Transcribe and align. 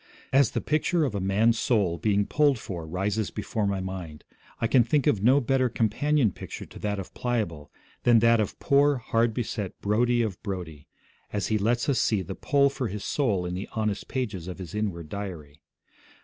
As 0.33 0.49
the 0.49 0.61
picture 0.61 1.05
of 1.05 1.13
a 1.13 1.19
man's 1.19 1.59
soul 1.59 1.99
being 1.99 2.25
pulled 2.25 2.57
for 2.57 2.87
rises 2.87 3.29
before 3.29 3.67
my 3.67 3.79
mind, 3.79 4.23
I 4.59 4.65
can 4.65 4.83
think 4.83 5.05
of 5.05 5.21
no 5.21 5.39
better 5.39 5.69
companion 5.69 6.31
picture 6.31 6.65
to 6.65 6.79
that 6.79 6.97
of 6.97 7.13
Pliable 7.13 7.71
than 8.01 8.17
that 8.17 8.39
of 8.39 8.57
poor, 8.59 8.95
hard 8.97 9.31
beset 9.35 9.79
Brodie 9.79 10.23
of 10.23 10.41
Brodie, 10.41 10.87
as 11.31 11.49
he 11.49 11.59
lets 11.59 11.87
us 11.87 12.01
see 12.01 12.23
the 12.23 12.33
pull 12.33 12.71
for 12.71 12.87
his 12.87 13.03
soul 13.03 13.45
in 13.45 13.53
the 13.53 13.69
honest 13.73 14.07
pages 14.07 14.47
of 14.47 14.57
his 14.57 14.73
inward 14.73 15.07
diary. 15.07 15.61